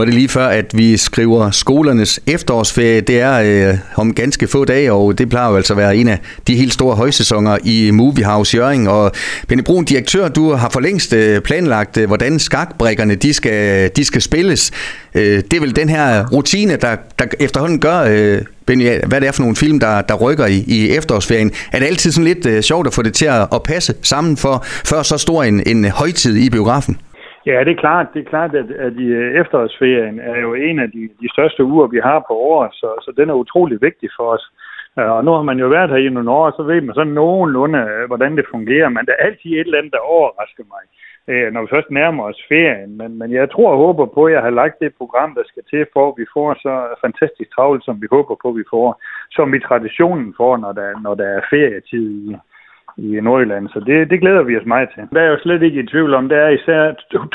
[0.00, 3.00] Nu er det lige før, at vi skriver skolernes efterårsferie.
[3.00, 6.08] Det er øh, om ganske få dage, og det plejer jo altså at være en
[6.08, 8.88] af de helt store højsæsoner i Movie House Jøring.
[8.88, 9.12] Og
[9.48, 14.04] Benny Brun, direktør, du har for længst øh, planlagt, øh, hvordan skakbrikkerne de skal, de
[14.04, 14.70] skal spilles.
[15.14, 19.28] Øh, det er vel den her rutine, der, der efterhånden gør, øh, Benny, hvad det
[19.28, 21.52] er for nogle film, der, der rykker i, i efterårsferien.
[21.72, 24.36] Er det altid sådan lidt øh, sjovt at få det til at, at passe sammen
[24.36, 26.96] for, før så stor en, en højtid i biografen?
[27.46, 30.78] Ja, det er klart, det er klart at, at i øh, efterårsferien er jo en
[30.78, 34.08] af de, de største uger, vi har på året, så, så den er utrolig vigtig
[34.16, 34.44] for os.
[34.98, 37.12] Øh, og nu har man jo været her i nogle år, så ved man sådan
[37.12, 40.84] nogenlunde, øh, hvordan det fungerer, men der er altid et eller andet, der overrasker mig,
[41.52, 42.96] når vi først nærmer os ferien.
[42.96, 45.62] Men, men jeg tror og håber på, at jeg har lagt det program, der skal
[45.70, 49.02] til, for at vi får så fantastisk travlt, som vi håber på, at vi får,
[49.30, 52.36] som vi traditionen får, når der, når der er ferietid i,
[53.06, 53.68] i Nordjylland.
[53.68, 55.02] Så det, det glæder vi os meget til.
[55.12, 56.82] Der er jo slet ikke i tvivl om, der er især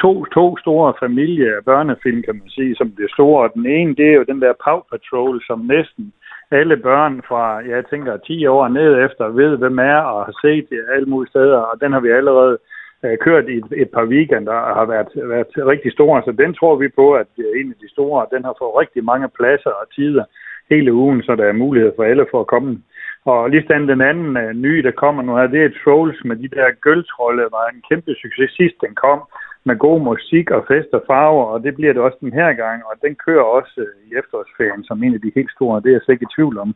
[0.02, 3.50] to, to store familie- og børnefilm, kan man sige, som bliver store.
[3.54, 6.14] Den ene, det er jo den der Paw Patrol, som næsten
[6.52, 10.70] alle børn fra, jeg tænker, 10 år ned efter ved, hvem er og har set
[10.70, 11.58] det alle mulige steder.
[11.58, 12.58] Og den har vi allerede
[13.04, 16.22] øh, kørt i et, et par weekender og har været, været rigtig store.
[16.26, 18.26] Så den tror vi på, at det er en af de store.
[18.34, 20.24] Den har fået rigtig mange pladser og tider
[20.70, 22.82] hele ugen, så der er mulighed for alle for at komme
[23.26, 26.36] og lige den, den anden uh, nye, der kommer nu her, det er Trolls med
[26.36, 29.20] de der gøltrolde, var en kæmpe succes sidst den kom,
[29.64, 32.84] med god musik og fest og farver, og det bliver det også den her gang,
[32.90, 35.98] og den kører også uh, i efterårsferien som en af de helt store, det er
[35.98, 36.76] jeg slet ikke i tvivl om.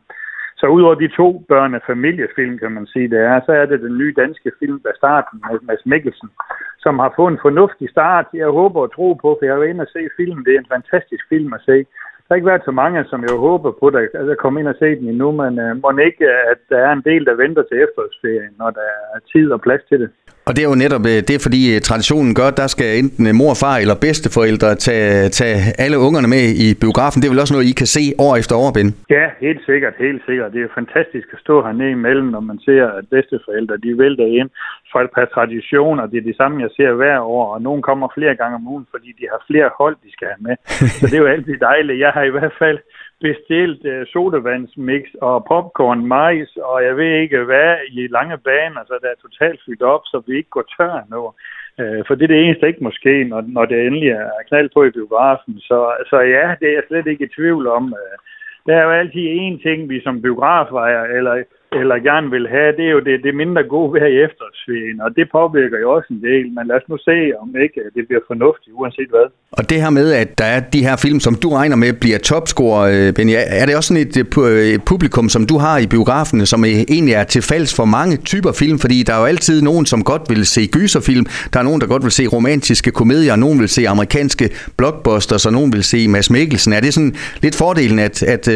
[0.60, 3.98] Så udover de to børne- familiefilm, kan man sige, det er, så er det den
[3.98, 6.30] nye danske film, der starten med Mads Mikkelsen,
[6.78, 8.26] som har fået en fornuftig start.
[8.34, 10.44] Jeg håber og tro på, for jeg vil inde og se filmen.
[10.44, 11.86] Det er en fantastisk film at se
[12.30, 14.88] har ikke været så mange, som jeg håber på, der altså, kommer ind og se
[14.98, 18.54] den endnu, men øh, må ikke, at der er en del, der venter til efterårsferien,
[18.58, 20.10] når der er tid og plads til det.
[20.50, 23.24] Og det er jo netop øh, det, fordi øh, traditionen gør, at der skal enten
[23.30, 27.18] øh, mor, far eller bedsteforældre tage, tage alle ungerne med i biografen.
[27.18, 28.88] Det er vel også noget, I kan se år efter år, Ben?
[29.16, 30.48] Ja, helt sikkert, helt sikkert.
[30.54, 34.50] Det er fantastisk at stå hernede imellem, når man ser, at bedsteforældre, de vælter ind
[34.92, 36.04] for et par traditioner.
[36.10, 38.86] Det er det samme, jeg ser hver år, og nogen kommer flere gange om ugen,
[38.92, 40.54] fordi de har flere hold, de skal have med.
[40.98, 42.02] Så det er jo altid dejligt.
[42.04, 42.78] Jeg har i hvert fald
[43.20, 48.98] bestilt øh, sodavandsmix og popcorn, majs, og jeg ved ikke hvad, i lange baner, så
[49.02, 51.20] der er totalt fyldt op, så vi ikke går tør nu.
[51.80, 54.84] Øh, for det er det eneste ikke måske, når, når det endelig er knald på
[54.84, 55.60] i biografen.
[55.60, 55.78] Så,
[56.10, 57.84] så ja, det er jeg slet ikke i tvivl om.
[58.00, 58.16] Øh,
[58.66, 61.42] der er jo altid én ting, vi som biografejer eller
[61.72, 65.10] eller gerne vil have, det er jo det, det mindre gode vejr i efterårsferien, og
[65.16, 68.22] det påvirker jo også en del, men lad os nu se, om ikke det bliver
[68.26, 69.26] fornuftigt, uanset hvad.
[69.52, 72.18] Og det her med, at der er de her film, som du regner med bliver
[72.18, 75.78] topscore, øh, Benny, er det også sådan et, øh, øh, et publikum, som du har
[75.78, 79.62] i biografene, som egentlig er tilfalds for mange typer film, fordi der er jo altid
[79.62, 83.36] nogen, som godt vil se gyserfilm, der er nogen, der godt vil se romantiske komedier,
[83.36, 86.72] nogen vil se amerikanske blockbusters, og nogen vil se Mads Mikkelsen.
[86.72, 88.48] Er det sådan lidt fordelen, at, at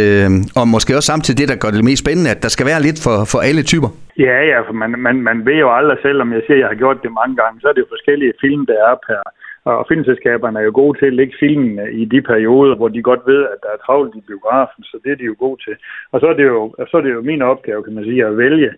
[0.56, 3.03] og måske også samtidig det, der gør det mest spændende, at der skal være lidt
[3.04, 3.90] for, for alle typer?
[4.18, 6.82] Ja, ja, for man, man, man ved jo aldrig, selvom jeg siger, at jeg har
[6.82, 9.22] gjort det mange gange, så er det jo forskellige film, der er per,
[9.64, 13.22] og filmselskaberne er jo gode til at lægge filmen i de perioder, hvor de godt
[13.26, 15.76] ved, at der er travlt i biografen, så det er de jo gode til.
[16.12, 18.38] Og så er det jo, så er det jo min opgave, kan man sige, at
[18.38, 18.70] vælge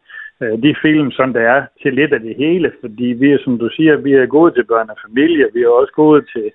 [0.42, 3.58] øh, de film, som der er til lidt af det hele, fordi vi er, som
[3.58, 6.46] du siger, vi er gode til børn og familie, vi er også gode til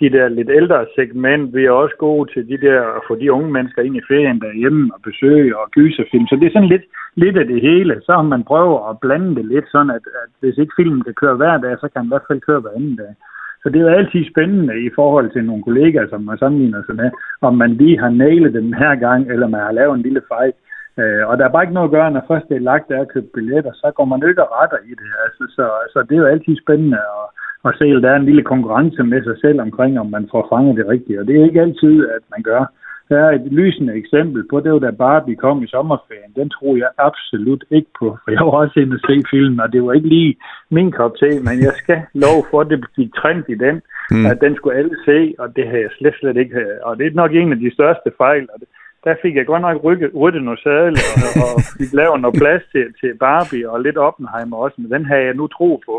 [0.00, 1.54] de der lidt ældre segment.
[1.54, 4.40] Vi er også gode til de der, at få de unge mennesker ind i ferien
[4.40, 6.26] derhjemme og besøge og gyserfilm.
[6.26, 8.00] Så det er sådan lidt, lidt af det hele.
[8.06, 11.14] Så har man prøvet at blande det lidt sådan, at, at hvis ikke filmen kan
[11.14, 13.14] køre hver dag, så kan den i hvert fald køre hver anden dag.
[13.62, 16.96] Så det er jo altid spændende i forhold til nogle kollegaer, som man sammenligner sig
[16.96, 17.10] med,
[17.40, 20.52] om man lige har nailet den her gang, eller man har lavet en lille fejl.
[21.00, 22.96] Øh, og der er bare ikke noget at gøre, når først det er lagt, der
[22.98, 25.10] er købt billetter, så går man ikke og retter i det.
[25.24, 27.24] Altså, så, så det er jo altid spændende at,
[27.64, 30.46] og se, at der er en lille konkurrence med sig selv omkring, om man får
[30.52, 31.20] fanget det rigtige.
[31.20, 32.64] Og det er ikke altid, at man gør.
[33.08, 36.32] Der er et lysende eksempel på, det var da Barbie kom i sommerferien.
[36.36, 39.72] Den tror jeg absolut ikke på, for jeg var også inde og se filmen, og
[39.72, 40.36] det var ikke lige
[40.70, 43.76] min kop te, men jeg skal love for, at det blev trend i den,
[44.10, 44.26] mm.
[44.26, 46.54] at den skulle alle se, og det har jeg slet, slet ikke.
[46.82, 48.68] Og det er nok en af de største fejl, og det,
[49.04, 52.62] der fik jeg godt nok rykket, ryddet noget sadel, og, og fik lavet noget plads
[52.72, 55.94] til, til Barbie og lidt Oppenheimer også, men den har jeg nu tro på.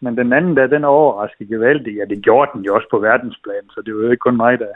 [0.00, 1.98] Men den anden der, den overraskede gevaldigt.
[1.98, 4.58] Ja, det gjorde den jo også på verdensplan, så det var jo ikke kun mig,
[4.58, 4.72] der,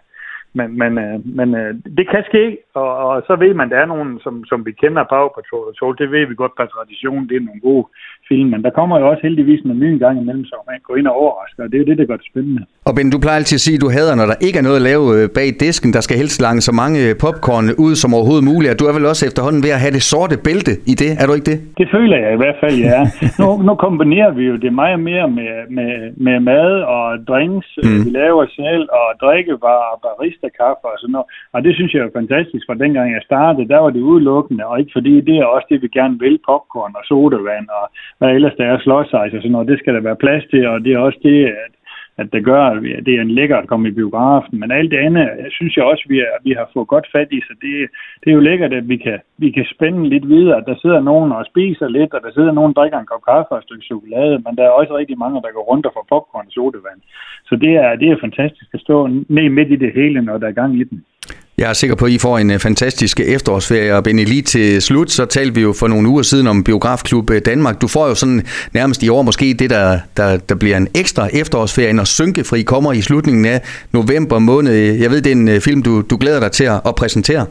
[0.59, 2.45] men, men, øh, men øh, det kan ske,
[2.75, 5.75] og, og så ved man, der er nogen, som, som vi kender Power Patrol og
[5.79, 5.99] Soul.
[5.99, 7.29] Det ved vi godt per tradition.
[7.29, 7.85] Det er nogle gode
[8.29, 11.07] film, men der kommer jo også heldigvis en ny gang imellem, så man går ind
[11.07, 12.63] og overrasker, og det er jo det, der gør det spændende.
[12.89, 14.81] Og Ben, du plejer altid at sige, at du hader, når der ikke er noget
[14.81, 15.91] at lave øh, bag disken.
[15.97, 18.71] Der skal helst lange så mange popcorn ud som overhovedet muligt.
[18.73, 21.25] Og du er vel også efterhånden ved at have det sorte bælte i det, er
[21.27, 21.59] du ikke det?
[21.81, 23.01] Det føler jeg i hvert fald, ja.
[23.41, 25.93] nu, nu kombinerer vi jo det meget mere med, med,
[26.27, 28.05] med mad og drinks, mm.
[28.05, 29.95] vi laver selv, og drikkevarer,
[30.43, 31.29] barista-kaffe og sådan noget.
[31.55, 34.81] Og det synes jeg er fantastisk, for dengang jeg startede, der var det udelukkende, og
[34.81, 37.85] ikke fordi det er også det, vi gerne vil, popcorn og sodavand og
[38.19, 39.69] hvad ellers der er slåsejs og sådan noget.
[39.69, 41.73] Det skal der være plads til, og det er også det, at
[42.17, 44.61] at det gør, at det er en lækker at komme i biografen.
[44.61, 47.41] Men alt det andet, synes jeg også, vi, er, vi har fået godt fat i,
[47.41, 47.73] så det,
[48.21, 50.57] det er jo lækkert, at vi kan, vi kan spænde lidt videre.
[50.57, 53.25] At der sidder nogen og spiser lidt, og der sidder nogen, der drikker en kop
[53.29, 55.93] kaffe og et stykke chokolade, men der er også rigtig mange, der går rundt og
[55.95, 57.01] får popcorn og sodavand.
[57.49, 60.49] Så det er, det er fantastisk at stå ned midt i det hele, når der
[60.49, 61.05] er gang i den.
[61.63, 64.43] Jeg er sikker på, at I får en øh, fantastisk øh, efterårsferie, og Benny, lige
[64.43, 67.77] til slut, så talte vi jo for nogle uger siden om Biografklub øh, Danmark.
[67.83, 68.41] Du får jo sådan
[68.79, 72.93] nærmest i år måske det, der, der, der bliver en ekstra efterårsferie, når Synkefri kommer
[72.93, 73.59] i slutningen af
[73.99, 74.73] november måned.
[75.03, 77.45] Jeg ved, det er en film, du, du glæder dig til at præsentere.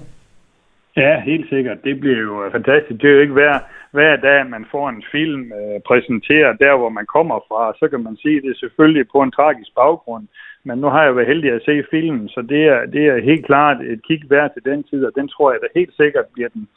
[0.97, 1.77] Ja, helt sikkert.
[1.83, 3.01] Det bliver jo fantastisk.
[3.01, 3.55] Det er jo ikke hver,
[3.91, 7.73] hver dag, man får en film øh, præsenteret der, hvor man kommer fra.
[7.79, 10.25] Så kan man sige, at det er selvfølgelig på en tragisk baggrund.
[10.63, 13.45] Men nu har jeg været heldig at se filmen, så det er, det er helt
[13.45, 16.49] klart et kig værd til den tid, og den tror jeg da helt sikkert bliver
[16.49, 16.67] den,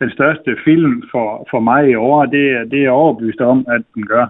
[0.00, 2.26] den største film for, for mig i år.
[2.26, 4.26] Det er, det er overbevist om, at den gør.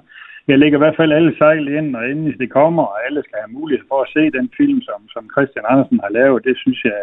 [0.48, 3.38] Jeg lægger i hvert fald alle sejl ind, og endelig det kommer, og alle skal
[3.44, 6.44] have mulighed for at se den film, som, som Christian Andersen har lavet.
[6.44, 7.00] Det synes jeg,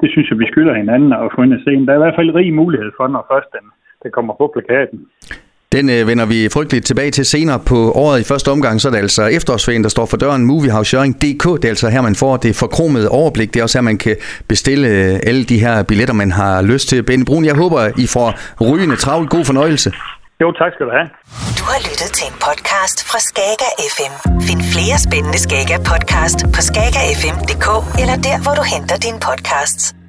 [0.00, 1.70] det synes jeg, vi skylder hinanden at få ind at se.
[1.86, 3.66] Der er i hvert fald rig mulighed for, når først den,
[4.02, 4.98] den kommer på plakaten.
[5.72, 8.20] Den øh, vender vi frygteligt tilbage til senere på året.
[8.20, 10.44] I første omgang så er det altså efterårsferien, der står for døren.
[10.44, 13.54] Moviehouse.dk, det er altså her, man får det forkromede overblik.
[13.54, 14.16] Det er også her, man kan
[14.48, 17.02] bestille øh, alle de her billetter, man har lyst til.
[17.02, 18.28] Ben Brun, jeg håber, I får
[18.60, 19.30] rygende travlt.
[19.30, 19.92] God fornøjelse.
[20.40, 21.08] Jo, tak skal du have.
[21.58, 24.14] Du har lyttet til en podcast fra Skager FM.
[24.48, 27.68] Find flere spændende Skager podcast på skagerfm.dk
[28.00, 30.05] eller der, hvor du henter dine podcasts.